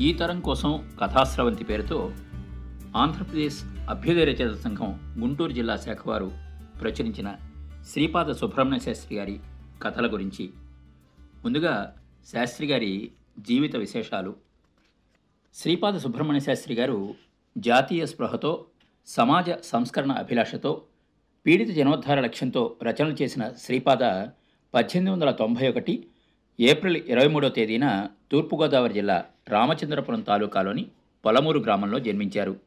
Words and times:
ఈ 0.00 0.12
తరం 0.12 0.40
కోసం 0.40 0.96
కథాస్రవంతి 1.00 1.64
పేరుతో 1.64 2.12
ఆంధ్రప్రదేశ్ 2.96 3.64
అభ్యుదయ 3.90 4.24
రచయిత 4.24 4.54
సంఘం 4.54 5.16
గుంటూరు 5.20 5.52
జిల్లా 5.52 5.76
శాఖ 5.76 5.96
వారు 6.06 6.32
ప్రచురించిన 6.80 7.36
శ్రీపాద 7.92 8.32
సుబ్రహ్మణ్య 8.32 8.78
శాస్త్రి 8.78 9.18
గారి 9.18 9.40
కథల 9.82 10.12
గురించి. 10.12 10.50
ముందుగా 11.44 11.96
శాస్త్రి 12.32 12.66
గారి 12.66 13.10
జీవిత 13.38 13.76
విశేషాలు. 13.76 14.36
శ్రీపాద 15.54 15.94
సుబ్రహ్మణ్య 15.94 16.40
శాస్త్రి 16.40 16.74
గారు 16.74 17.14
జాతీయ 17.58 18.06
స్పృహతో 18.06 18.66
సమాజ 19.06 19.46
సంస్కరణ 19.64 20.12
అభిలాషతో 20.12 20.82
పీడిత 21.46 21.68
జనోద్ధార 21.68 22.20
లక్ష్యంతో 22.20 22.76
రచనలు 22.82 23.16
చేసిన 23.22 23.50
శ్రీపాద 23.58 23.98
పద్దెనిమిది 24.74 25.10
వందల 25.10 25.30
తొంభై 25.30 25.68
ఒకటి 25.68 26.06
ఏప్రిల్ 26.60 26.96
ఇరవై 26.96 27.28
మూడో 27.28 27.48
తేదీన 27.48 28.08
తూర్పుగోదావరి 28.32 28.94
జిల్లా 28.94 29.24
రామచంద్రపురం 29.48 30.20
తాలూకాలోని 30.20 30.86
పొలమూరు 31.24 31.60
గ్రామంలో 31.60 31.98
జన్మించారు. 31.98 32.60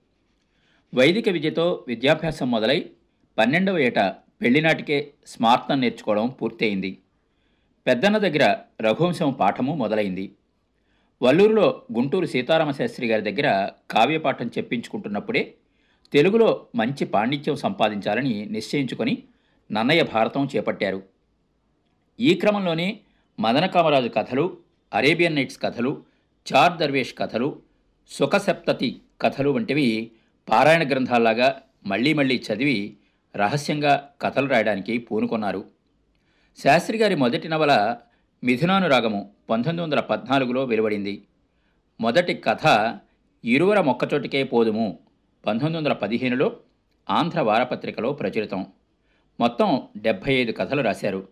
వైదిక 0.93 1.29
విద్యతో 1.29 1.85
విద్యాభ్యాసం 1.87 2.51
మొదలై 2.51 2.89
పన్నెండవ 3.37 3.77
ఏట 3.77 3.99
పెళ్ళినాటికే 4.41 5.13
స్మార్తం 5.27 5.81
నేర్చుకోవడం 5.81 6.27
పూర్తయింది. 6.29 6.97
పెద్దన్న 7.87 8.17
దగ్గర 8.17 8.57
రఘువంశం 8.81 9.31
పాఠము 9.33 9.75
మొదలైంది. 9.75 10.31
వల్లూరులో 11.21 11.83
గుంటూరు 11.93 12.25
సీతారామశాస్త్రి 12.25 13.07
గారి 13.07 13.31
దగ్గర 13.31 13.71
కావ్యపాఠం 13.91 14.47
చెప్పించుకుంటున్నప్పుడే 14.47 15.53
తెలుగులో 16.13 16.67
మంచి 16.75 17.05
పాండిత్యం 17.05 17.55
సంపాదించాలని 17.55 18.45
నిశ్చయించుకొని 18.45 19.23
నన్నయ్య 19.71 20.03
భారతం 20.03 20.47
చేపట్టారు. 20.55 21.03
ఈ 22.19 22.33
క్రమంలోనే 22.33 22.99
మదన 23.39 23.65
కామరాజు 23.65 24.07
కథలు 24.07 24.57
అరేబియన్ 24.93 25.35
నైట్స్ 25.35 25.61
కథలు 25.61 26.03
చార్ 26.53 26.77
దర్వేష్ 26.77 27.13
కథలు 27.17 27.61
సుఖసప్తతి 28.09 29.01
కథలు 29.21 29.49
వంటివి 29.49 30.11
పారాయణ 30.49 30.89
గ్రంథాల్లాగా 30.89 31.61
మళ్ళీ 31.85 32.13
మళ్ళీ 32.13 32.43
చదివి 32.47 32.97
రహస్యంగా 33.35 34.09
కథలు 34.21 34.47
రాయడానికి 34.47 34.97
పూనుకొన్నారు. 34.97 35.65
శాస్త్రి 36.63 36.97
గారి 36.97 37.15
మొదటి 37.15 37.47
నవల 37.47 37.97
మిథునానురాగము 38.43 39.29
పంతొమ్మిది 39.49 39.81
వందల 39.81 39.99
పద్నాలుగులో 39.99 40.65
వెలువడింది. 40.65 41.23
మొదటి 42.01 42.33
కథ 42.33 42.97
ఇరువర 43.45 43.81
మొక్కచోటికే 43.81 44.43
పోదుము 44.43 44.99
పంతొమ్మిది 45.45 45.77
వందల 45.77 45.93
పదిహేనులో 45.93 46.57
ఆంధ్ర 47.09 47.41
వారపత్రికలో 47.41 48.13
ప్రచురితం. 48.13 48.65
మొత్తం 49.39 49.81
డెబ్భై 49.97 50.33
ఐదు 50.33 50.51
కథలు 50.51 50.81
రాశారు. 50.81 51.27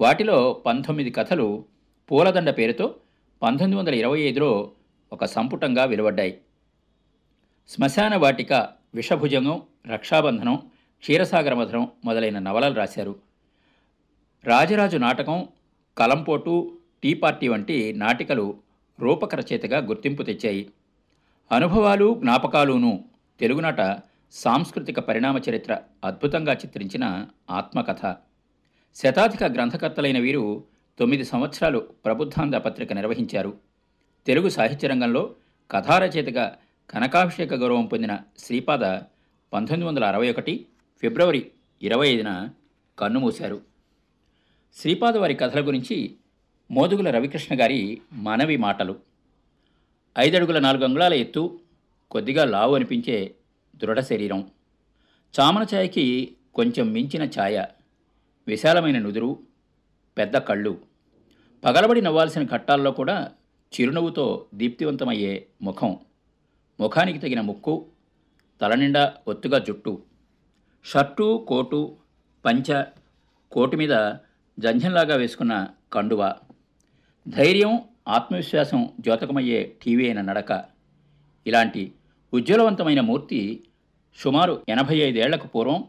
వాటిలో 0.00 0.52
పంతొమ్మిది 0.52 1.10
కథలు 1.10 1.64
పూలదండ 2.10 2.50
పేరుతో 2.50 2.94
పంతొమ్మిది 3.42 3.78
వందల 3.80 3.94
ఇరవై 3.94 4.20
ఐదులో 4.20 4.70
ఒక 5.12 5.24
సంపుటంగా 5.24 5.84
వెలువడ్డాయి. 5.84 6.40
శ్మశాన 7.68 8.16
వాటిక 8.16 8.52
విషభుజంగం 8.94 9.62
రక్షాబంధనం 9.86 10.62
క్షీరసాగర 11.00 11.54
మధురం 11.54 11.88
మొదలైన 12.04 12.38
నవలలు 12.38 12.74
రాశారు. 12.74 13.16
రాజరాజు 14.44 14.96
నాటకం 14.96 15.48
కలంపోటు 15.98 16.78
టీ 17.02 17.14
పార్టీ 17.14 17.48
వంటి 17.48 17.92
నాటికలు 17.92 18.58
రూపక 19.00 19.34
రచయితగా 19.34 19.78
గుర్తింపు 19.78 20.22
తెచ్చాయి. 20.22 20.70
అనుభవాలు 21.52 22.14
జ్ఞాపకాలును 22.14 23.04
తెలుగునాట 23.40 23.96
సాంస్కృతిక 24.32 25.00
పరిణామ 25.00 25.40
చరిత్ర 25.50 25.78
అద్భుతంగా 26.04 26.52
చిత్రించిన 26.52 27.26
ఆత్మకథ. 27.50 28.16
శతాధిక 28.94 29.44
గ్రంథకర్తలైన 29.44 30.18
వీరు 30.18 30.64
తొమ్మిది 30.98 31.24
సంవత్సరాలు 31.24 31.78
ప్రబుద్ధాంధ 31.78 32.56
పత్రిక 32.56 32.92
నిర్వహించారు. 32.92 33.58
తెలుగు 34.26 34.48
సాహిత్య 34.48 34.88
రంగంలో 34.88 35.34
కథారచయితగా 35.70 36.58
కనకాభిషేక 36.90 37.54
గౌరవం 37.54 37.86
పొందిన 37.86 38.18
శ్రీపాద 38.38 38.78
పంతొమ్మిది 39.52 39.84
వందల 39.84 40.04
అరవై 40.04 40.30
ఒకటి 40.30 40.66
ఫిబ్రవరి 41.00 41.50
ఇరవై 41.82 42.08
ఐదున 42.08 42.48
కన్నుమూశారు. 42.98 43.62
శ్రీపాద 44.76 45.16
వారి 45.16 45.34
కథల 45.34 45.66
గురించి 45.66 46.14
మోదుగుల 46.70 47.10
రవికృష్ణ 47.10 47.60
గారి 47.60 48.00
మనవి 48.12 48.56
మాటలు. 48.56 48.96
ఐదడుగుల 50.18 50.58
నాలుగు 50.58 50.84
అంగుళాల 50.84 51.14
ఎత్తు 51.14 51.60
కొద్దిగా 52.10 52.44
లావు 52.44 52.74
అనిపించే 52.74 53.34
దృఢ 53.76 54.00
శరీరం. 54.00 54.50
చామన 55.40 55.66
ఛాయకి 55.74 56.36
కొంచెం 56.54 56.92
మించిన 56.92 57.24
ఛాయ 57.24 57.64
విశాలమైన 58.48 58.98
నుదురు 58.98 59.38
పెద్ద 60.18 60.38
కళ్ళు. 60.38 60.87
పగలబడి 61.64 62.00
నవ్వాల్సిన 62.00 62.42
ఘట్టాల్లో 62.44 62.90
కూడా 62.90 63.30
చిరునవ్వుతో 63.72 64.46
దీప్తివంతమయ్యే 64.54 65.46
ముఖం. 65.62 65.96
ముఖానికి 66.80 67.18
తగిన 67.18 67.40
ముక్కు 67.40 67.86
తలనిండా 68.60 69.14
ఒత్తుగా 69.26 69.58
జుట్టు 69.58 70.02
షర్టు 70.84 71.46
కోటు 71.48 71.96
పంచ 72.44 72.84
కోటు 73.52 73.76
మీద 73.76 73.94
జంఝంలాగా 74.58 75.16
వేసుకున్న 75.16 75.68
కండువ. 75.92 76.34
ధైర్యం 77.26 77.72
ఆత్మవిశ్వాసం 78.08 78.88
ద్యోతకమయ్యే 79.00 79.76
టీవీ 79.82 80.04
అయిన 80.04 80.20
నడక. 80.20 80.64
ఇలాంటి 81.46 81.92
ఉజ్వలవంతమైన 82.32 83.00
మూర్తి 83.00 83.40
సుమారు 84.18 84.62
ఎనభై 84.68 84.96
ఐదేళ్ళకు 84.98 85.46
పూర్వం 85.46 85.84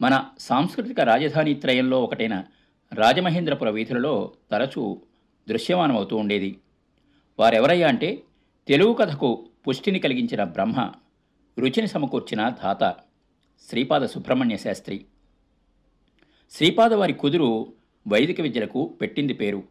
మన 0.00 0.24
సాంస్కృతిక 0.38 1.00
రాజధాని 1.00 1.54
త్రయంలో 1.54 2.02
ఒకటైన 2.04 2.44
రాజమహేంద్రపుర 2.92 3.68
వీధులలో 3.70 4.32
తరచూ 4.50 5.00
దృశ్యమానమవుతూ 5.48 6.16
ఉండేది. 6.16 6.58
వారెవరయ్యా 7.38 7.88
అంటే 7.88 8.22
తెలుగు 8.68 8.92
కథకు 8.92 9.46
పుష్టిని 9.68 9.98
కలిగించిన 9.98 10.44
బ్రహ్మ 10.44 10.92
రుచిని 11.58 11.86
సమకూర్చిన 11.86 12.48
ధాత 12.48 12.94
శ్రీపాద 13.68 14.00
సుబ్రహ్మణ్య 14.06 14.56
శాస్త్రి. 14.56 15.04
శ్రీపాద 16.50 16.94
వారి 16.94 17.12
కుదురు 17.12 17.72
వైదిక 18.08 18.40
విద్యలకు 18.40 18.94
పెట్టింది 19.00 19.34
పేరు. 19.34 19.62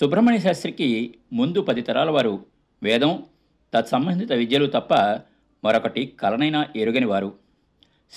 సుబ్రహ్మణ్య 0.00 0.38
శాస్త్రికి 0.38 1.14
ముందు 1.32 1.60
పది 1.60 1.82
తరాల 1.82 2.10
వారు 2.10 2.46
వేదం 2.82 3.22
తత్సంబంధిత 3.74 4.32
విద్యలు 4.32 4.66
తప్ప 4.66 4.94
మరొకటి 5.64 6.06
కలనైనా 6.06 6.66
ఎరుగని 6.76 7.06
వారు. 7.06 7.34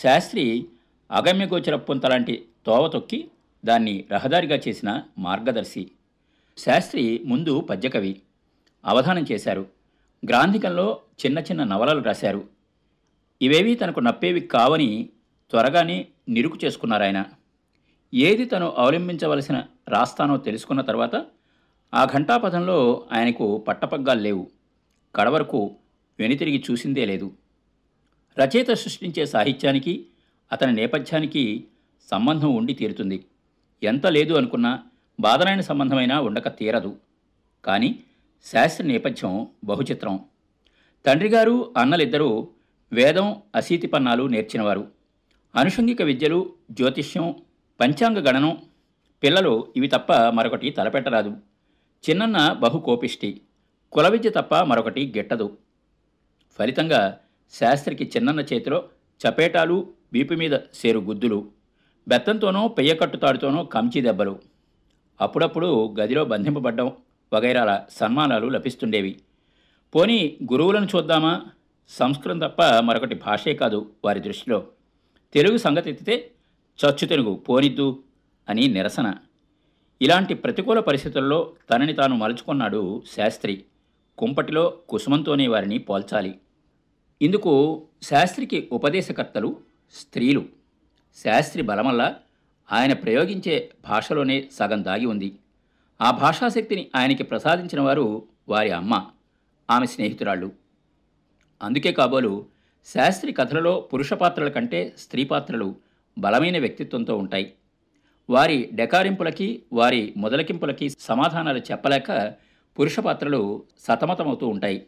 శాస్త్రి 0.03 0.65
అగమ్యగోచర 1.11 1.75
పొంతలాంటి 1.75 2.45
తోవ 2.65 2.87
తొక్కి 2.87 3.29
దాన్ని 3.65 4.05
రహదారిగా 4.11 4.59
చేసిన 4.67 5.03
మార్గదర్శి. 5.17 5.91
శాస్త్రి 6.57 7.21
ముందు 7.25 7.59
పద్యకవి. 7.59 8.21
అవధానం 8.85 9.25
చేశారు. 9.31 9.65
గ్రాంధికంలో 10.29 11.01
చిన్న 11.25 11.39
చిన్న 11.39 11.63
నవలలు 11.63 12.03
రాశారు. 12.03 12.47
ఇవేవీ 13.41 13.75
తనకు 13.75 13.99
నప్పేవి 13.99 14.39
కావని 14.39 15.09
త్వరగానే 15.49 16.07
నిరుకు 16.29 16.57
చేసుకున్నారాయన. 16.65 17.25
ఏది 18.13 18.45
తను 18.45 18.73
అవలంబించవలసిన 18.77 19.63
రాస్తానో 19.89 20.37
తెలుసుకున్న 20.37 20.81
తర్వాత 20.81 21.25
ఆ 21.93 22.05
ఘంటాపథంలో 22.05 23.07
ఆయనకు 23.11 23.57
పట్టపగ్గాలు 23.57 24.19
లేవు. 24.19 24.47
కడవరకు 25.15 25.75
వెనుతిరిగి 26.19 26.63
చూసిందే 26.71 27.05
లేదు. 27.05 27.31
రచయిత 28.39 28.71
సృష్టించే 28.71 29.25
సాహిత్యానికి 29.25 30.05
అతని 30.51 30.73
నేపథ్యానికి 30.73 31.67
సంబంధం 32.11 32.55
ఉండి 32.55 32.73
తీరుతుంది. 32.73 33.25
ఎంత 33.83 34.07
లేదు 34.07 34.33
అనుకున్నా 34.33 34.83
బాధరాయణ 35.19 35.59
సంబంధమైనా 35.59 36.21
ఉండక 36.21 36.47
తీరదు. 36.47 36.97
కానీ 37.65 37.99
శాస్త్రి 38.43 38.87
నేపథ్యం 38.87 39.47
బహుచిత్రం. 39.63 40.19
తండ్రిగారు 41.05 41.73
అన్నలిద్దరూ 41.77 42.47
వేదం 42.93 43.41
అసీతి 43.55 43.87
పన్నాలు 43.87 44.23
నేర్చినవారు. 44.23 44.87
అనుషంగిక 45.55 46.01
విద్యలు 46.01 46.53
జ్యోతిష్యం 46.71 47.35
పంచాంగ 47.79 48.27
గణనం 48.27 48.57
పిల్లలు 49.23 49.67
ఇవి 49.75 49.87
తప్ప 49.87 50.13
మరొకటి 50.13 50.69
తలపెట్టరాదు. 50.69 51.37
చిన్నన్న 52.09 52.53
బహు 52.53 52.79
కోపిష్టి 52.79 53.41
కుల 53.91 54.07
విద్య 54.07 54.29
తప్ప 54.29 54.55
మరొకటి 54.55 55.13
గిట్టదు. 55.17 55.57
ఫలితంగా 56.59 57.19
శాస్త్రికి 57.51 58.11
చిన్నన్న 58.17 58.39
చేతిలో 58.39 58.89
చపేటాలు 59.21 59.93
వీపు 60.13 60.33
మీద 60.33 60.59
సేరు 60.73 60.99
గుద్దులు. 60.99 61.51
బెత్తంతోనో 62.07 62.67
పెయ్యకట్టు 62.67 63.17
తాడుతోనో 63.17 63.63
కంచి 63.63 64.01
దెబ్బలు. 64.01 64.50
అప్పుడప్పుడు 65.21 65.95
గదిలో 65.99 66.25
బంధింపబడ్డం 66.25 66.91
వగైరాల 67.33 67.83
సన్మానాలు 67.89 68.47
లభిస్తుండేవి. 68.47 69.19
పోనీ 69.95 70.37
గురువులను 70.51 70.87
చూద్దామా? 70.95 71.41
సంస్కృతం 71.89 72.39
తప్ప 72.39 72.61
మరొకటి 72.61 73.15
భాషే 73.15 73.53
కాదు 73.53 73.91
వారి 74.05 74.19
దృష్టిలో. 74.19 74.67
తెలుగు 75.33 75.57
సంగతి 75.57 75.89
ఎత్తితే 75.89 76.31
చచ్చు 76.81 77.07
తెలుగు 77.07 77.35
పోనిద్దు 77.35 78.03
అని 78.49 78.67
నిరసన. 78.67 79.15
ఇలాంటి 80.01 80.33
ప్రతికూల 80.33 80.79
పరిస్థితుల్లో 80.79 81.53
తనని 81.69 81.93
తాను 81.93 82.15
మలుచుకున్నాడు 82.15 83.03
శాస్త్రి. 83.17 83.63
కుంపటిలో 84.17 84.69
కుసుమంతోనే 84.89 85.47
వారిని 85.47 85.77
పోల్చాలి. 85.77 86.39
ఇందుకు 87.21 87.83
శాస్త్రికి 88.01 88.69
ఉపదేశకర్తలు 88.71 89.57
స్త్రీలు. 89.93 90.45
శాస్త్రి 91.23 91.63
బలమల్ల 91.63 92.15
ఆయన 92.71 92.93
ప్రయోగించే 92.93 93.71
భాషలోనే 93.89 94.47
సగం 94.51 94.83
దాగి 94.83 95.05
ఉంది. 95.05 95.35
ఆ 96.01 96.11
భాషాశక్తిని 96.11 96.87
ఆయనకి 96.95 97.23
ప్రసాదించిన 97.23 97.81
వారు 97.81 98.23
వారి 98.49 98.71
అమ్మ 98.71 99.05
ఆమె 99.71 99.85
స్నేహితురాళ్ళు. 99.85 100.51
అందుకే 101.61 101.91
కాబోలు 101.91 102.45
శాస్త్రి 102.85 103.31
కథలలో 103.31 103.81
పురుష 103.81 104.13
పాత్రల 104.13 104.49
కంటే 104.49 104.93
స్త్రీ 104.97 105.23
పాత్రలు 105.23 105.75
బలమైన 106.17 106.59
వ్యక్తిత్వంతో 106.59 107.17
ఉంటాయి. 107.17 107.53
వారి 108.29 108.69
డెకారింపులకి 108.73 109.63
వారి 109.73 110.13
మొదలకింపులకి 110.17 110.89
సమాధానాలు 110.99 111.57
చెప్పలేక 111.57 112.33
పురుష 112.79 112.99
పాత్రలు 112.99 113.63
సతమతమవుతూ 113.79 114.47
ఉంటాయి. 114.47 114.87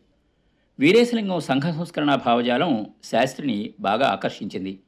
వీరేశలింగం 0.79 1.39
సంఘ 1.39 1.61
సంస్కరణ 1.61 2.15
భావజాలం 2.15 2.85
శాస్త్రిని 3.03 3.73
బాగా 3.79 4.07
ఆకర్షించింది. 4.07 4.79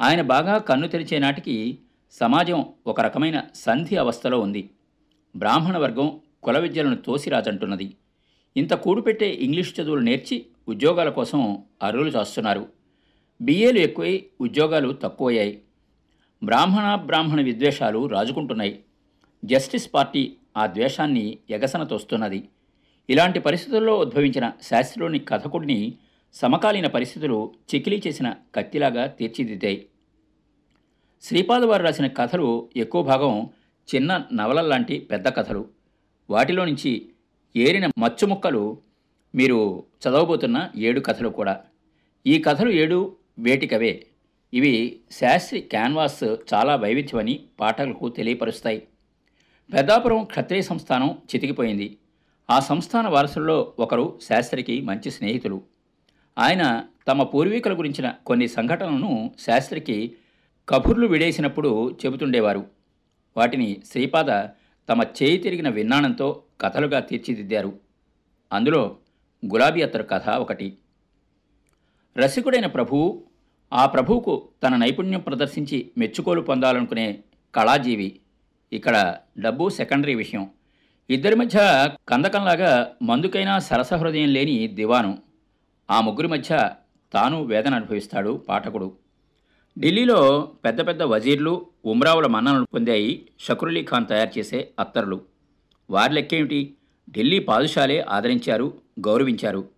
ఆయన 0.00 0.22
బాగా 0.22 0.58
కన్ను 0.58 0.88
తెరిచే 0.88 1.18
నాటికి 1.18 1.78
సమాజం 2.10 2.66
ఒక 2.86 3.00
రకమైన 3.00 3.42
సంధి 3.54 3.96
అవస్థలో 3.96 4.40
ఉంది. 4.40 4.70
బ్రాహ్మణ 5.36 5.78
వర్గం 5.78 6.20
కుల 6.42 6.58
విద్యలను 6.58 6.96
తోసిరాజంటున్నది. 6.96 7.94
ఇంత 8.56 8.74
కూడుపెట్టే 8.74 9.28
ఇంగ్లీష్ 9.30 9.80
చదువులు 9.80 10.00
నేర్చి 10.00 10.46
ఉద్యోగాల 10.68 11.08
కోసం 11.08 11.58
అరువులు 11.82 12.10
చేస్తున్నారు. 12.10 12.66
బిఏలు 13.40 13.78
ఎక్కువై 13.78 14.26
ఉద్యోగాలు 14.40 14.92
తక్కువయ్యాయి. 14.92 15.62
బ్రాహ్మణ 16.44 16.94
బ్రాహ్మణ 16.94 17.40
విద్వేషాలు 17.40 18.06
రాజుకుంటున్నాయి. 18.06 18.84
జస్టిస్ 19.44 19.94
పార్టీ 19.94 20.32
ఆ 20.56 20.66
ద్వేషాన్ని 20.66 21.38
ఎగసన 21.50 21.82
తోస్తున్నది. 21.82 22.48
ఇలాంటి 23.10 23.38
పరిస్థితుల్లో 23.38 23.98
ఉద్భవించిన 23.98 24.52
శాస్త్రిలోని 24.62 25.18
కథకుడిని 25.18 25.94
సమకాలీన 26.32 26.86
పరిస్థితులు 26.86 27.54
చికిలీ 27.74 28.02
చేసిన 28.06 28.34
కత్తిలాగా 28.54 29.06
తీర్చిదిద్దాయి. 29.06 29.86
శ్రీపాద 31.22 31.64
వారు 31.64 31.82
రాసిన 31.82 32.06
కథలు 32.06 32.68
ఎక్కువ 32.76 33.02
భాగం 33.02 33.50
చిన్న 33.94 34.24
నవలల్లాంటి 34.32 34.98
పెద్ద 34.98 35.28
కథలు. 35.28 35.68
వాటిలో 36.30 36.64
నుంచి 36.64 37.08
ఏరిన 37.56 37.86
మచ్చుముక్కలు 37.86 38.78
మీరు 39.34 39.84
చదవబోతున్న 40.02 40.70
ఏడు 40.76 41.00
కథలు 41.00 41.28
కూడా. 41.28 41.60
ఈ 42.26 42.38
కథలు 42.38 42.70
ఏడు 42.70 43.16
వేటికవే. 43.38 44.06
ఇవి 44.54 45.00
శాస్త్రి 45.10 45.60
క్యాన్వాస్ 45.60 46.24
చాలా 46.24 46.76
వైవిధ్యమని 46.76 47.40
పాఠకులకు 47.60 48.08
తెలియపరుస్తాయి. 48.08 48.82
పెద్దాపురం 49.72 50.24
క్షత్రియ 50.24 50.62
సంస్థానం 50.62 51.10
చితికిపోయింది. 51.10 51.98
ఆ 52.50 52.60
సంస్థాన 52.60 53.08
వారసుల్లో 53.08 53.72
ఒకరు 53.78 54.18
శాస్త్రికి 54.28 54.80
మంచి 54.80 55.10
స్నేహితులు. 55.10 55.62
ఆయన 56.38 56.84
తమ 57.08 57.22
పూర్వీకుల 57.22 57.78
గురించిన 57.78 58.14
కొన్ని 58.26 58.48
సంఘటనలను 58.48 59.34
శాస్త్రికి 59.38 60.12
కబుర్లు 60.68 61.06
విడేసినప్పుడు 61.06 61.98
చెబుతుండేవారు. 62.06 62.66
వాటిని 63.36 63.76
శ్రీపాద 63.90 64.48
తమ 64.88 65.02
చేయి 65.22 65.36
తిరిగిన 65.36 65.68
విన్నానంతో 65.68 66.42
కథలుగా 66.60 67.00
తీర్చిదిద్దారు. 67.00 67.78
అందులో 68.52 68.96
గులాబీ 69.52 69.82
అత్తరు 69.82 70.02
కథ 70.02 70.28
ఒకటి. 70.28 70.78
రసికుడైన 72.16 72.66
ప్రభువు 72.66 73.24
ఆ 73.72 73.86
ప్రభువుకు 73.86 74.48
తన 74.62 74.76
నైపుణ్యం 74.76 75.20
ప్రదర్శించి 75.20 75.90
మెచ్చుకోలు 75.98 76.40
పొందాలనుకునే 76.40 77.18
కళాజీవి. 77.54 78.20
ఇక్కడ 78.72 79.16
డబ్బు 79.38 79.68
సెకండరీ 79.68 80.14
విషయం. 80.14 80.50
ఇద్దరి 81.10 81.34
మధ్య 81.34 81.88
కందకంలాగా 82.08 82.92
మందుకైనా 83.02 83.58
సరస 83.58 83.94
హృదయం 83.94 84.28
లేని 84.28 84.68
దివాను. 84.68 85.18
ఆ 85.90 86.00
ముగ్గురి 86.00 86.28
మధ్య 86.28 86.70
తాను 87.12 87.44
వేదన 87.44 87.74
అనుభవిస్తాడు 87.74 88.42
పాఠకుడు. 88.48 89.05
ఢిల్లీలో 89.78 90.52
పెద్ద 90.64 90.86
పెద్ద 90.88 91.02
వజీర్లు 91.02 91.66
ఉమ్రావుల 91.84 92.26
మన్ననలు 92.26 92.66
పొందాయి 92.74 93.28
షకరులీ 93.38 93.84
ఖాన్ 93.84 94.06
తయారు 94.06 94.38
చేసే 94.38 94.68
అత్తరులు. 94.80 95.20
వారి 95.90 96.12
లెక్కేమిటి 96.14 96.74
ఢిల్లీ 97.10 97.38
పాదుషాలే 97.38 98.00
ఆదరించారు 98.00 98.78
గౌరవించారు. 99.00 99.68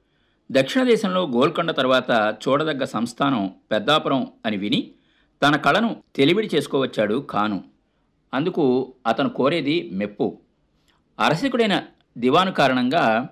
దక్షిణ 0.52 0.82
దేశంలో 0.82 1.26
గోల్కొండ 1.26 1.70
తర్వాత 1.70 2.36
చూడదగ్గ 2.48 2.84
సంస్థానం 2.84 3.54
పెద్దాపురం 3.72 4.26
అని 4.46 4.56
విని 4.56 4.90
తన 5.42 5.56
కళను 5.56 6.02
తెలివిడి 6.16 6.50
చేసుకోవచ్చాడు 6.54 7.26
ఖాను. 7.32 7.64
అందుకు 8.34 8.94
అతను 9.06 9.28
కోరేది 9.28 9.90
మెప్పు. 9.92 10.38
అరసికుడైన 11.20 11.82
దివాను 12.18 12.52
కారణంగా 12.52 13.28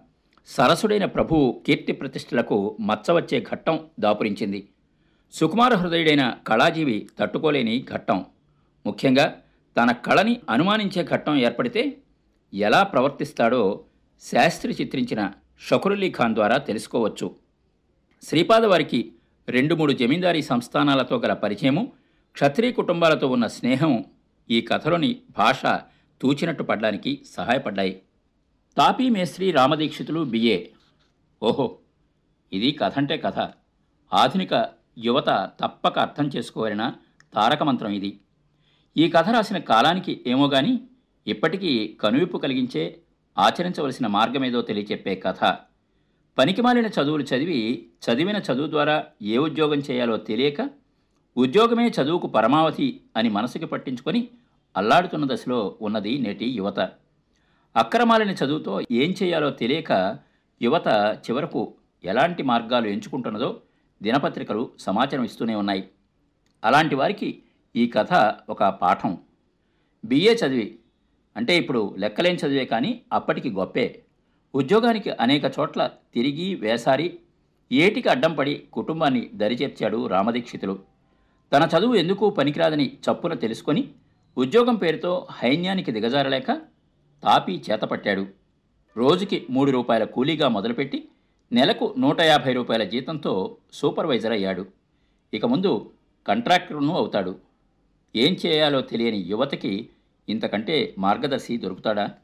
సరసుడైన 0.47 1.05
ప్రభు 1.05 1.63
కీర్తి 1.67 1.93
ప్రతిష్టలకు 1.93 2.77
మచ్చవచ్చే 2.81 3.47
ఘట్టం 3.51 3.81
దాపురించింది. 4.01 4.69
సుకుమార 5.33 5.75
హృదయుడైన 5.75 6.37
కళాజీవి 6.47 7.09
తట్టుకోలేని 7.19 7.87
ఘట్టం. 7.93 8.27
ముఖ్యంగా 8.87 9.41
తన 9.77 9.93
కళని 9.93 10.41
అనుమానించే 10.51 11.05
ఘట్టం 11.05 11.37
ఏర్పడితే 11.37 11.97
ఎలా 12.55 12.83
ప్రవర్తిస్తాడో 12.83 13.85
శాస్త్రి 14.21 14.77
చిత్రించిన 14.81 15.33
షకురుల్లీ 15.61 16.11
ఖాన్ 16.11 16.35
ద్వారా 16.35 16.57
తెలుసుకోవచ్చు. 16.57 17.37
శ్రీపాద 18.23 18.65
వారికి 18.65 19.13
రెండు 19.49 19.75
మూడు 19.75 19.93
జమీందారీ 19.93 20.43
సంస్థానాలతో 20.43 21.17
గల 21.17 21.33
పరిచయము 21.33 21.93
క్షత్రియ 22.33 22.73
కుటుంబాలతో 22.73 23.29
ఉన్న 23.29 23.47
స్నేహం 23.47 24.05
ఈ 24.51 24.61
కథలోని 24.61 25.17
భాష 25.31 25.63
తూచినట్టు 26.23 26.63
పడడానికి 26.63 27.23
సహాయపడ్డాయి. 27.37 28.03
తాపీ 28.77 29.11
మేస్త్రి 29.11 29.51
రామదీక్షితులు 29.51 30.25
బిఏ 30.25 30.65
ఓహో 31.43 31.79
ఇది 32.53 32.73
కథ 32.73 32.93
అంటే 32.97 33.17
కథ. 33.17 33.49
ఆధునిక 34.15 34.76
యువత 34.97 35.51
తప్పక 35.61 35.99
అర్థం 35.99 36.31
చేసుకోవాలిన 36.37 36.93
తారక 37.35 37.63
మంత్రం 37.63 37.91
ఇది. 37.91 38.21
ఈ 38.97 39.09
కథ 39.09 39.29
రాసిన 39.29 39.59
కాలానికి 39.59 40.25
ఏమో 40.27 40.49
గాని 40.49 40.81
ఇప్పటికీ 41.27 41.97
కనువిప్పు 42.01 42.39
కలిగించే 42.39 42.99
ఆచరించవలసిన 43.39 44.07
మార్గమేదో 44.07 44.63
తెలియచెప్పే 44.63 45.15
కథ. 45.15 45.57
పనికిమాలిన 46.39 46.87
చదువులు 46.87 47.23
చదివి 47.23 47.89
చదివిన 48.05 48.37
చదువు 48.37 48.71
ద్వారా 48.71 49.05
ఏ 49.23 49.37
ఉద్యోగం 49.37 49.79
చేయాలో 49.79 50.17
తెలియక 50.17 50.71
ఉద్యోగమే 51.37 51.87
చదువుకు 51.89 52.27
పరమావధి 52.27 53.01
అని 53.17 53.29
మనసుకి 53.29 53.67
పట్టించుకొని 53.67 54.29
అల్లాడుతున్న 54.77 55.35
దశలో 55.35 55.77
ఉన్నది 55.81 56.19
నేటి 56.19 56.47
యువత. 56.47 56.81
అక్రమాలని 57.77 58.33
చదువుతో 58.33 58.81
ఏం 58.91 59.15
చేయాలో 59.23 59.51
తెలియక 59.51 60.19
యువత 60.63 60.89
చివరకు 61.25 61.75
ఎలాంటి 62.05 62.43
మార్గాలు 62.43 62.87
ఎంచుకుంటున్నదో 62.87 63.61
దినపత్రికలు 64.03 64.71
సమాచారం 64.81 65.25
ఇస్తూనే 65.25 65.55
ఉన్నాయి. 65.55 65.89
అలాంటి 66.65 66.95
వారికి 66.95 67.43
ఈ 67.77 67.87
కథ 67.87 68.35
ఒక 68.49 68.65
పాఠం. 68.65 69.19
బిఏ 70.05 70.35
చదివి 70.35 70.79
అంటే 71.37 71.57
ఇప్పుడు 71.57 71.95
లెక్కలేని 71.99 72.39
చదివే 72.39 72.65
కానీ 72.65 73.01
అప్పటికి 73.13 73.51
గొప్పే. 73.51 74.03
ఉద్యోగానికి 74.55 75.11
అనేక 75.11 75.45
చోట్ల 75.45 75.91
తిరిగి 76.15 76.55
వేసారి 76.55 77.19
ఏటికి 77.73 78.09
అడ్డం 78.09 78.35
పడి 78.35 78.63
కుటుంబాన్ని 78.73 79.31
దరిచేర్చాడు 79.35 80.07
రామదీక్షితులు. 80.07 80.79
తన 81.53 81.69
చదువు 81.79 81.95
ఎందుకు 81.95 82.31
పనికిరాదని 82.31 82.87
చప్పున 82.87 83.35
తెలుసుకొని 83.35 83.89
ఉద్యోగం 84.39 84.75
పేరుతో 84.75 85.27
హైన్యానికి 85.31 85.93
దిగజారలేక 85.93 86.47
తాపీ 87.25 87.63
చేతపట్టాడు. 87.71 88.27
రోజుకి 88.97 89.47
మూడు 89.51 89.71
రూపాయల 89.71 90.05
కూలీగా 90.05 90.49
మొదలుపెట్టి 90.49 91.09
నెలకు 91.53 91.95
నూట 91.99 92.21
యాభై 92.21 92.53
రూపాయల 92.53 92.85
జీతంతో 92.85 93.57
సూపర్వైజర్ 93.73 94.33
అయ్యాడు. 94.33 94.67
ఇక 95.35 95.47
ముందు 95.47 95.93
కంట్రాక్టర్ను 96.27 96.97
అవుతాడు. 96.97 97.39
ఏం 98.17 98.37
చేయాలో 98.47 98.81
తెలియని 98.81 99.17
యువతకి 99.17 99.89
ఇంతకంటే 100.29 100.95
మార్గదర్శి 100.99 101.57
దొరుకుతాడా? 101.57 102.15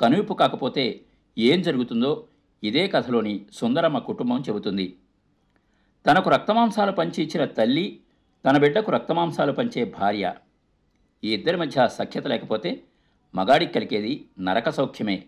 కనువిప్పు 0.00 0.34
కాకపోతే 0.34 1.00
ఏం 1.38 1.62
జరుగుతుందో 1.62 2.26
ఇదే 2.64 2.88
కథలోని 2.88 3.46
సుందరమ్మ 3.52 3.98
కుటుంబం 3.98 4.40
చెబుతుంది. 4.40 4.96
తనకు 6.06 6.30
రక్తమాంసాలు 6.30 6.92
పంచి 6.92 7.22
ఇచ్చిన 7.22 7.44
తల్లి 7.44 8.00
తన 8.50 8.58
బిడ్డకు 8.58 8.92
రక్తమాంసాలు 8.92 9.52
పంచే 9.52 9.84
భార్య. 9.84 10.34
ఈ 11.24 11.34
ఇద్దరి 11.34 11.56
మధ్య 11.56 11.88
సఖ్యత 11.88 12.26
లేకపోతే 12.26 12.82
మగాడికి 13.34 13.72
కలిగేది 13.72 14.28
నరక 14.40 14.68
సౌఖ్యమే. 14.68 15.24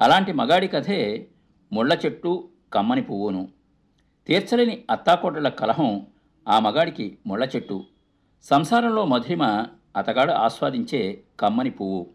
అలాంటి 0.00 0.32
మగాడి 0.32 0.68
కథే 0.68 1.26
ముళ్ళ 1.72 1.98
చెట్టు 2.06 2.48
కమ్మని 2.74 3.02
పువ్వును. 3.02 3.48
తీర్చలేని 4.26 4.84
అత్తాకోటల 4.90 5.48
కలహం 5.48 6.06
ఆ 6.48 6.58
మగాడికి 6.58 7.18
ముళ్ళ 7.26 7.48
చెట్టు. 7.56 7.84
సంసారంలో 8.42 9.04
మధురిమ 9.04 9.66
అతగాడు 9.96 10.32
ఆస్వాదించే 10.32 11.22
కమ్మని 11.40 11.70
పువ్వు. 11.70 12.06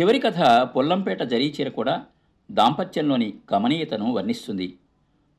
చివరి 0.00 0.18
కథ 0.18 0.62
పొల్లంపేట 0.62 1.22
జరీచీర 1.22 1.68
కూడా 1.68 2.04
దాంపత్యంలోని 2.50 3.34
కమనీయతను 3.50 4.12
వర్ణిస్తుంది. 4.12 4.78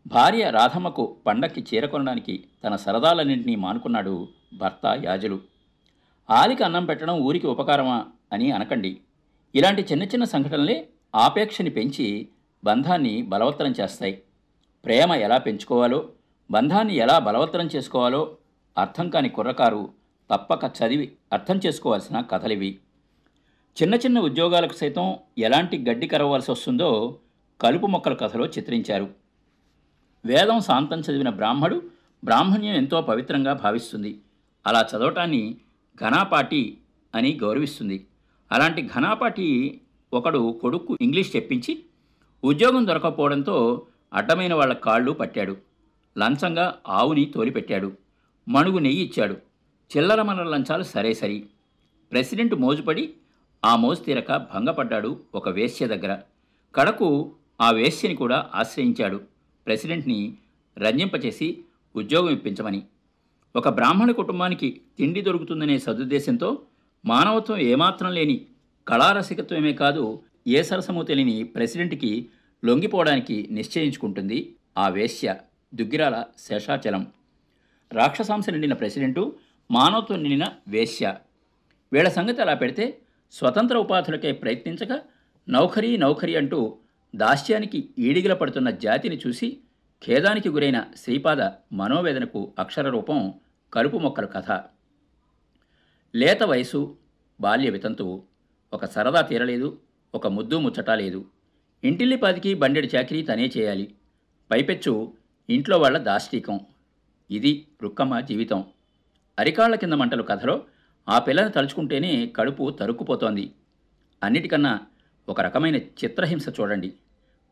భార్య 0.07 0.49
రాధమ్మకు 0.49 1.15
పండక్కి 1.25 1.65
చీర 1.73 1.85
కొనడానికి 1.85 2.43
తన 2.63 2.75
సరదాలన్నింటినీ 2.75 3.55
మానుకున్నాడు 3.55 4.27
భర్త 4.57 5.01
యాజులు. 5.03 5.39
ఆలికి 6.29 6.63
అన్నం 6.63 6.85
పెట్టడం 6.85 7.19
ఊరికి 7.19 7.47
ఉపకారమా 7.47 8.05
అని 8.33 8.51
అనకండి. 8.51 8.97
ఇలాంటి 9.55 9.81
చిన్న 9.91 10.03
చిన్న 10.03 10.23
సంఘటనలే 10.23 10.89
ఆపేక్షని 11.15 11.69
పెంచి 11.69 12.27
బంధాన్ని 12.63 13.21
బలవత్తరం 13.21 13.73
చేస్తాయి. 13.79 14.21
ప్రేమ 14.85 15.11
ఎలా 15.13 15.37
పెంచుకోవాలో 15.37 16.09
బంధాన్ని 16.51 16.95
ఎలా 16.95 17.19
బలవత్తరం 17.19 17.69
చేసుకోవాలో 17.75 18.37
అర్థం 18.77 19.09
కాని 19.09 19.29
కుర్రకారు 19.29 19.93
తప్పక 20.31 20.65
చదివి 20.65 21.11
అర్థం 21.33 21.59
చేసుకోవాల్సిన 21.65 22.21
కథలివి. 22.21 22.79
చిన్న 23.81 23.95
చిన్న 23.95 24.19
ఉద్యోగాలకు 24.19 24.73
సైతం 24.73 25.15
ఎలాంటి 25.37 25.85
గడ్డి 25.89 26.07
కరవలసి 26.07 26.51
వస్తుందో 26.51 27.19
కలుపు 27.61 27.85
మొక్కల 27.85 28.13
కథలో 28.13 28.45
చిత్రించారు. 28.45 29.09
వేదం 30.25 30.59
శాంతం 30.59 30.99
చదివిన 30.99 31.29
బ్రాహ్మడు 31.29 31.83
బ్రాహ్మణ్యం 32.23 32.75
ఎంతో 32.75 33.01
పవిత్రంగా 33.01 33.53
భావిస్తుంది. 33.53 34.19
అలా 34.67 34.87
చదవటాన్ని 34.95 35.57
ఘనాపాటి 36.01 36.77
అని 37.15 37.39
గౌరవిస్తుంది. 37.43 38.07
అలాంటి 38.51 38.81
ఘనాపాటి 38.81 39.81
ఒకడు 40.13 40.59
కొడుకు 40.61 40.97
ఇంగ్లీష్ 41.01 41.35
చెప్పించి 41.35 41.83
ఉద్యోగం 42.43 42.87
దొరకపోవడంతో 42.87 43.85
అడ్డమైన 44.13 44.53
వాళ్ళ 44.53 44.73
కాళ్ళు 44.73 45.11
పట్టాడు. 45.11 45.57
లంచంగా 46.17 46.75
ఆవుని 46.87 47.25
తోలిపెట్టాడు. 47.25 47.91
మణుగు 48.47 48.79
నెయ్యి 48.79 49.05
ఇచ్చాడు. 49.05 49.37
చిల్లర 49.97 50.21
మనర 50.21 50.43
లంచాలు 50.43 50.83
సరే 50.83 51.13
సరి. 51.13 51.45
ప్రెసిడెంట్ 52.11 52.55
మోజుపడి 52.55 53.13
ఆ 53.65 53.75
మోజు 53.75 54.01
తీరక 54.01 54.31
భంగపడ్డాడు 54.31 55.19
ఒక 55.35 55.49
వేశ్య 55.49 55.87
దగ్గర. 55.87 56.19
కడకు 56.75 57.31
ఆ 57.61 57.71
వేశ్యని 57.71 58.15
కూడా 58.15 58.49
ఆశ్రయించాడు. 58.55 59.21
ప్రెసిడెంట్ని 59.65 60.33
రంజింపచేసి 60.77 61.63
ఉద్యోగం 61.95 62.29
ఇప్పించమని. 62.29 62.83
ఒక 63.55 63.69
బ్రాహ్మణ 63.69 64.11
కుటుంబానికి 64.11 64.81
తిండి 64.99 65.21
దొరుకుతుందనే 65.21 65.79
సదుద్దేశంతో 65.79 66.59
మానవత్వం 67.05 67.57
ఏమాత్రం 67.57 68.13
లేని 68.13 68.45
కళారసికత్వమే 68.87 69.73
కాదు 69.73 70.21
ఏ 70.47 70.63
సరసము 70.63 71.03
తెలియని 71.03 71.43
ప్రెసిడెంట్కి 71.43 72.29
లొంగిపోవడానికి 72.65 73.47
నిశ్చయించుకుంటుంది 73.51 74.55
ఆ 74.77 74.89
వేశ్య 74.89 75.35
దుగ్గిరాల 75.75 76.23
శేషాచలం. 76.37 77.07
రాక్షసాంశ 77.93 78.49
నిండిన 78.49 78.73
ప్రెసిడెంటు 78.73 79.35
మానవత్వం 79.71 80.23
నిండిన 80.23 80.49
వేశ్య. 80.67 81.15
వీళ్ళ 81.93 82.09
సంగతి 82.09 82.41
అలా 82.41 82.53
పెడితే 82.53 82.97
స్వతంత్ర 83.31 83.77
ఉపాధులకే 83.77 84.31
ప్రయత్నించక 84.31 85.01
నౌకరీ 85.49 85.97
నౌకరీ 85.97 86.35
అంటూ 86.35 86.77
దాస్యానికి 87.15 87.89
ఈడిగిల 87.99 88.33
పడుతున్న 88.33 88.69
జాతిని 88.69 89.19
చూసి 89.27 89.57
ఖేదానికి 90.05 90.49
గురైన 90.49 90.85
శ్రీపాద 90.97 91.41
మనోవేదనకు 91.73 92.53
అక్షర 92.59 92.89
రూపం 92.89 93.33
కలుపు 93.73 93.97
మొక్కల 93.97 94.25
కథ. 94.25 94.63
లేత 96.15 96.43
వయసు 96.43 96.97
బాల్య 97.41 97.69
వితంతువు. 97.69 98.23
ఒక 98.73 98.85
సరదా 98.85 99.21
తీరలేదు. 99.21 99.77
ఒక 100.15 100.27
ముద్దు 100.27 100.59
ముచ్చట 100.59 100.89
లేదు. 100.89 101.25
ఇంటిల్లిపాదికి 101.83 102.53
బండెడి 102.53 102.89
చాకరీ 102.95 103.21
తనే 103.21 103.51
చేయాలి. 103.57 103.93
పైపెచ్చు 104.51 105.13
ఇంట్లో 105.49 105.77
వాళ్ళ 105.77 105.97
దాష్టీకం. 105.97 106.59
ఇది 107.31 107.67
రుక్కమ్మ 107.83 108.19
జీవితం. 108.19 108.65
అరికాళ్ళ 109.39 109.75
కింద 109.75 109.93
మంటలు 109.93 110.23
కథలో 110.23 110.63
ఆ 111.09 111.19
పిల్లని 111.19 111.51
తలుచుకుంటేనే 111.51 112.27
కడుపు 112.35 112.69
తరుక్కుపోతోంది. 112.69 113.51
అన్నిటికన్నా 114.23 114.79
ఒక 115.29 115.41
రకమైన 115.41 115.75
చిత్రహింస 115.75 116.45
చూడండి. 116.59 116.93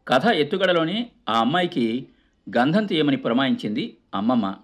కథ 0.08 0.26
ఎత్తుగడలోనే 0.26 1.12
ఆ 1.30 1.40
అమ్మాయికి 1.40 2.08
గంధం 2.58 2.86
తీయమని 2.86 3.18
పురమాయించింది 3.18 3.98
అమ్మమ్మ. 4.16 4.56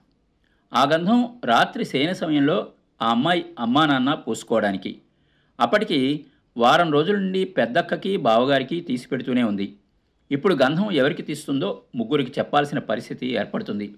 ఆ 0.73 0.85
గంధం 0.85 1.39
రాత్రి 1.45 1.85
శయన 1.85 2.11
సమయంలో 2.11 2.71
ఆ 3.01 3.09
అమ్మాయి 3.09 3.45
అమ్మా 3.59 3.85
నాన్న 3.85 4.13
పూసుకోవడానికి. 4.13 5.01
అప్పటికి 5.59 6.25
వారం 6.57 6.91
రోజుల 6.91 7.15
నుండి 7.15 7.45
పెద్దక్కకి 7.45 8.17
బావగారికి 8.17 8.81
తీసిపెడుతూనే 8.81 9.43
ఉంది. 9.43 9.77
ఇప్పుడు 10.31 10.53
గంధం 10.55 10.91
ఎవరికి 10.91 11.21
తీస్తుందో 11.21 11.81
ముగ్గురికి 11.95 12.31
చెప్పాల్సిన 12.39 12.79
పరిస్థితి 12.79 13.27
ఏర్పడుతుంది. 13.27 13.95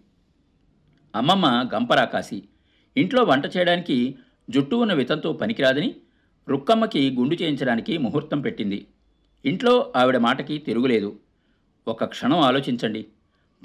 అమ్మమ్మ 1.15 1.69
గంపరాకాసి 1.75 2.43
ఇంట్లో 2.97 3.23
వంట 3.23 3.57
చేయడానికి 3.57 4.15
జుట్టు 4.49 4.75
ఉన్న 4.75 4.93
వితంతో 4.93 5.33
పనికిరాదని 5.33 5.95
రుక్కమ్మకి 6.47 7.11
గుండు 7.11 7.35
చేయించడానికి 7.35 7.97
ముహూర్తం 7.97 8.41
పెట్టింది. 8.41 8.87
ఇంట్లో 9.45 9.93
ఆవిడ 9.95 10.17
మాటకి 10.17 10.57
తిరుగులేదు. 10.57 11.19
ఒక 11.87 12.03
క్షణం 12.03 12.39
ఆలోచించండి. 12.39 13.07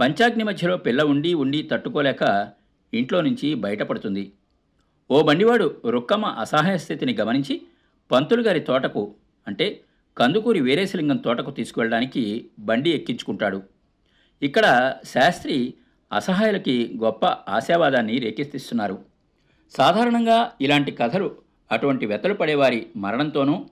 పంచాగ్ని 0.00 0.44
మధ్యలో 0.44 0.76
పిల్ల 0.76 1.02
ఉండి 1.02 1.34
ఉండి 1.34 1.62
తట్టుకోలేక 1.62 2.52
ఇంట్లో 2.94 3.20
నుంచి 3.20 3.54
బయటపడుతుంది. 3.54 4.32
ఓ 5.10 5.22
బండివాడు 5.22 5.80
రుక్కమ్మ 5.88 6.26
అసహాయ 6.26 6.76
స్థితిని 6.76 7.14
గమనించి 7.14 7.62
పంతులు 8.10 8.42
గారి 8.42 8.60
తోటకు 8.60 9.14
అంటే 9.46 9.80
కందుకూరి 10.18 10.60
వీరేశలింగం 10.60 11.16
తోటకు 11.16 11.50
తీసుకువెళ్ళడానికి 11.50 12.50
బండి 12.58 12.90
ఎక్కించుకుంటాడు. 12.90 13.62
ఇక్కడ 14.42 14.94
శాస్త్రి 15.04 15.74
అసహాయులకి 16.12 16.98
గొప్ప 17.02 17.26
ఆశావాదాన్ని 17.26 18.18
రేకెత్తిస్తున్నారు. 18.18 18.98
సాధారణంగా 19.70 20.52
ఇలాంటి 20.60 20.90
కథలు 20.90 21.36
అటువంటి 21.70 22.06
వెతలు 22.06 22.34
పడేవారి 22.34 22.86
మరణంతోనూ 22.96 23.66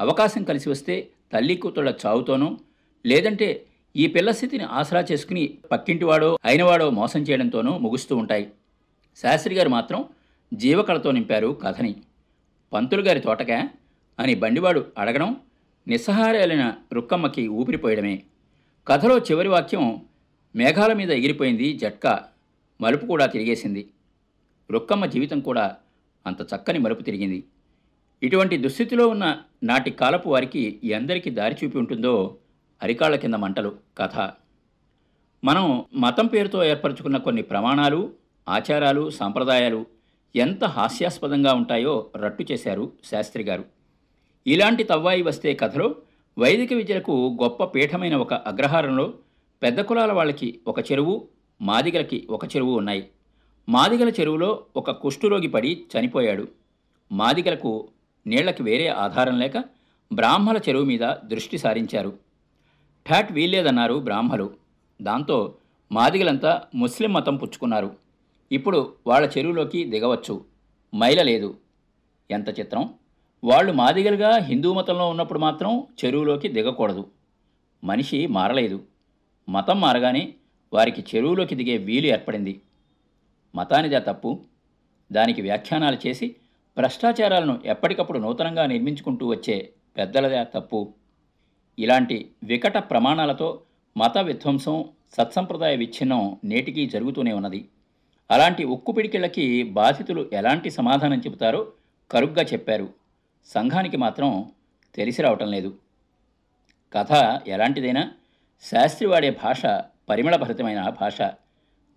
అవకాశం 0.00 0.44
కలిసి 0.44 0.68
వస్తే 0.68 1.08
తల్లి 1.32 1.56
కూతుళ్ళ 1.56 1.94
చావుతోనూ 2.06 2.58
లేదంటే 3.06 3.64
ఈ 3.96 4.06
పిల్ల 4.06 4.30
స్థితిని 4.30 4.64
ఆసరా 4.64 5.00
చేసుకుని 5.12 5.58
పక్కింటివాడో 5.72 6.38
అయినవాడో 6.44 6.90
మోసం 6.90 7.20
చేయడంతోనూ 7.20 7.78
ముగుస్తూ 7.78 8.16
ఉంటాయి. 8.16 8.52
శాస్త్రి 9.22 9.54
గారు 9.54 9.68
మాత్రం 9.68 10.04
జీవకళతో 10.54 11.10
నింపారు 11.10 11.58
కథని. 11.66 11.96
పంతులు 12.72 13.02
గారి 13.02 13.20
తోటకా 13.20 13.68
అని 14.18 14.34
బండివాడు 14.34 14.86
అడగడం 14.98 15.36
నిస్సహారాలైన 15.88 16.74
రుక్కమ్మకి 16.92 17.48
ఊపిరిపోయడమే 17.48 18.22
కథలో 18.88 19.18
చివరి 19.18 19.48
వాక్యం 19.48 20.02
మేఘాల 20.56 20.92
మీద 20.92 21.10
ఎగిరిపోయింది 21.10 21.72
జట్కా 21.72 22.24
మలుపు 22.80 23.06
కూడా 23.06 23.26
తిరిగేసింది. 23.26 23.90
రుక్కమ్మ 24.70 25.06
జీవితం 25.06 25.40
కూడా 25.40 25.76
అంత 26.26 26.42
చక్కని 26.42 26.78
మలుపు 26.78 27.02
తిరిగింది. 27.02 27.44
ఇటువంటి 28.22 28.56
దుస్థితిలో 28.56 29.08
ఉన్న 29.08 29.38
నాటి 29.62 29.90
కాలపు 29.90 30.28
వారికి 30.28 30.80
ఎందరికీ 30.84 31.30
దారి 31.30 31.56
చూపి 31.64 31.78
ఉంటుందో 31.78 32.36
అరికాళ్ళ 32.82 33.16
కింద 33.16 33.34
మంటలు 33.34 33.76
కథ. 33.98 34.16
మనం 35.44 35.84
మతం 35.94 36.26
పేరుతో 36.26 36.64
ఏర్పరచుకున్న 36.64 37.16
కొన్ని 37.16 37.42
ప్రమాణాలు 37.42 38.12
ఆచారాలు 38.48 39.10
సాంప్రదాయాలు 39.10 39.86
ఎంత 40.36 40.64
హాస్యాస్పదంగా 40.64 41.54
ఉంటాయో 41.54 42.10
రట్టు 42.16 42.44
చేశారు 42.52 42.92
శాస్త్రి 43.04 43.42
గారు. 43.42 43.77
ఇలాంటి 44.48 44.82
తవ్వాయి 44.82 45.22
వస్తే 45.22 45.54
కథలో 45.54 45.94
వైదిక 46.38 46.72
విద్యలకు 46.72 47.36
గొప్ప 47.42 47.64
పీఠమైన 47.64 48.16
ఒక 48.16 48.34
అగ్రహారంలో 48.34 49.14
పెద్ద 49.62 49.80
కులాల 49.80 50.12
వాళ్ళకి 50.12 50.60
ఒక 50.66 50.92
చెరువు 50.92 51.28
మాదిగలకి 51.62 52.26
ఒక 52.30 52.44
చెరువు 52.44 52.78
ఉన్నాయి. 52.78 53.08
మాదిగల 53.68 54.08
చెరువులో 54.08 54.64
ఒక 54.76 54.90
కుష్ఠురోగి 54.90 55.48
పడి 55.48 55.84
చనిపోయాడు. 55.98 56.48
మాదిగలకు 57.12 57.88
నీళ్ళకి 58.26 58.62
వేరే 58.62 58.88
ఆధారం 58.88 59.38
లేక 59.38 59.64
బ్రాహ్మల 60.12 60.56
చెరువు 60.56 60.84
మీద 60.84 61.14
దృష్టి 61.24 61.58
సారించారు. 61.58 62.18
ఠాట్ 63.10 63.32
వీల్లేదన్నారు 63.32 63.94
బ్రాహ్మలు. 63.94 64.54
దాంతో 65.02 65.54
మాదిగలంతా 65.92 66.62
ముస్లిం 66.74 67.12
మతం 67.12 67.36
పుచ్చుకున్నారు. 67.36 67.96
ఇప్పుడు 68.52 68.94
వాళ్ళ 69.06 69.32
చెరువులోకి 69.38 69.84
దిగవచ్చు. 69.84 70.44
మైల 70.94 71.22
లేదు. 71.22 71.56
ఎంత 72.30 72.60
చిత్రం? 72.60 72.94
వాళ్ళు 73.44 73.72
మాదిగలుగా 73.72 74.36
హిందూ 74.36 74.74
మతంలో 74.74 75.08
ఉన్నప్పుడు 75.08 75.38
మాత్రం 75.38 75.86
చెరువులోకి 76.04 76.48
దిగకూడదు. 76.48 77.10
మనిషి 77.84 78.26
మారలేదు. 78.26 78.84
మతం 79.48 79.80
మారగానే 79.80 80.34
వారికి 80.72 81.04
చెరువులోకి 81.16 81.54
దిగే 81.54 81.76
వీలు 81.76 82.06
ఏర్పడింది. 82.06 82.60
మతానిదా 83.54 83.98
తప్పు. 83.98 84.44
దానికి 85.12 85.42
వ్యాఖ్యానాలు 85.42 86.08
చేసి 86.08 86.36
భ్రష్టాచారాలను 86.78 87.60
ఎప్పటికప్పుడు 87.64 88.18
నూతనంగా 88.18 88.66
నిర్మించుకుంటూ 88.66 89.26
వచ్చే 89.26 89.70
పెద్దలదా 89.96 90.42
తప్పు. 90.42 90.94
ఇలాంటి 91.78 92.30
వికట 92.44 92.90
ప్రమాణాలతో 92.90 93.60
మత 93.96 94.18
విధ్వంసం 94.18 94.84
సత్సంప్రదాయ 95.16 95.76
విచ్ఛిన్నం 95.76 96.36
నేటికీ 96.44 96.86
జరుగుతూనే 96.86 97.32
ఉన్నది. 97.32 97.68
అలాంటి 98.30 98.64
ఉక్కు 98.64 98.92
పిడికిళ్ళకి 98.92 99.62
బాధితులు 99.62 100.30
ఎలాంటి 100.32 100.70
సమాధానం 100.70 101.18
చెబుతారో 101.18 101.72
కరుగ్గా 102.10 102.42
చెప్పారు. 102.42 102.88
సంఘానికి 103.44 103.96
మాత్రం 103.96 104.52
తెలిసి 104.94 105.22
రావటం 105.22 105.50
లేదు. 105.50 105.78
కథ 106.92 107.40
ఎలాంటిదైనా 107.46 108.12
శాస్త్రి 108.62 109.08
వాడే 109.08 109.30
భాష 109.30 109.66
పరిమళభరితమైన 110.08 110.88
భాష. 110.88 111.22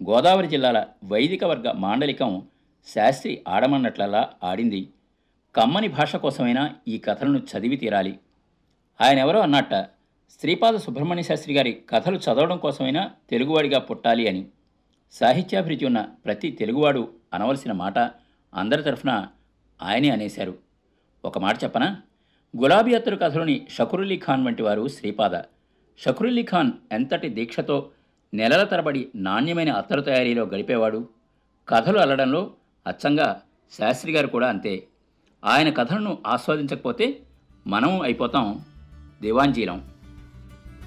గోదావరి 0.10 0.48
జిల్లాల 0.48 0.86
వైదిక 1.04 1.44
వర్గ 1.44 1.72
మాండలికం 1.72 2.48
శాస్త్రి 2.88 3.44
ఆడమన్నట్లలా 3.48 4.30
ఆడింది. 4.44 4.90
కమ్మని 5.56 5.88
భాష 5.88 6.16
కోసమైనా 6.16 6.76
ఈ 6.88 6.98
కథలను 6.98 7.38
చదివి 7.38 7.78
తీరాలి. 7.78 8.20
ఆయన 9.02 9.20
ఎవరో 9.20 9.40
అన్నట్ట 9.40 9.74
శ్రీపాద 10.40 10.76
సుబ్రహ్మణ్య 10.76 11.22
శాస్త్రి 11.22 11.54
గారి 11.54 11.82
కథలు 11.90 12.18
చదవడం 12.18 12.58
కోసమైనా 12.58 13.12
తెలుగువాడిగా 13.30 13.80
పుట్టాలి 13.80 14.28
అని. 14.28 14.46
సాహిత్యాభిరుచి 15.12 15.86
ఉన్న 15.86 16.02
ప్రతి 16.02 16.52
తెలుగువాడు 16.52 17.14
అనవలసిన 17.34 17.72
మాట 17.72 18.00
అందరి 18.54 18.84
తరఫున 18.84 19.28
ఆయనే 19.82 20.10
అనేశారు. 20.10 20.71
ఒక 21.26 21.38
మాట 21.38 21.64
చెప్పనా? 21.64 21.98
గులాబీ 22.62 22.94
అత్తరు 22.94 23.16
కథలోని 23.16 23.68
షకురులీ 23.70 24.18
ఖాన్ 24.18 24.46
వంటి 24.46 24.64
వారు 24.64 24.88
శ్రీపాద. 24.88 25.32
షకురులీ 25.98 26.44
ఖాన్ 26.44 26.72
ఎంతటి 26.92 27.30
దీక్షతో 27.30 27.90
నెలల 28.34 28.64
తరబడి 28.64 29.08
నాణ్యమైన 29.16 29.72
అత్తరు 29.72 30.02
తయారీలో 30.02 30.44
గడిపేవాడు? 30.44 31.10
కథలు 31.70 31.98
అల్లడంలో 31.98 32.52
అచ్చంగా 32.88 33.42
శాస్త్రి 33.72 34.12
గారు 34.12 34.28
కూడా 34.28 34.50
అంతే. 34.50 34.88
ఆయన 35.46 35.70
కథలను 35.70 36.18
ఆస్వాదించకపోతే 36.28 37.20
మనం 37.68 38.02
అయిపోతాం 38.02 38.62
దివాంజీలం. 39.22 39.90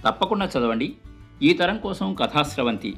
తప్పకుండా 0.07 0.47
చదవండి. 0.47 0.97
ఈ 1.43 1.53
తరం 1.53 1.79
కోసం 1.79 2.15
కథాశ్రవంతి. 2.15 2.97